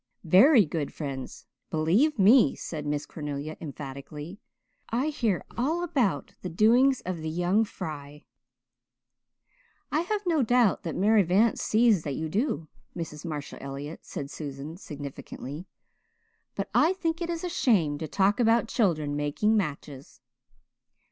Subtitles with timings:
[0.25, 4.39] "Very good friends, believe me," said Miss Cornelia emphatically.
[4.89, 8.23] "I hear all about the doings of the young fry."
[9.91, 12.67] "I have no doubt that Mary Vance sees that you do,
[12.97, 13.25] Mrs.
[13.25, 15.67] Marshall Elliott," said Susan significantly,
[16.55, 20.19] "but I think it is a shame to talk about children making matches."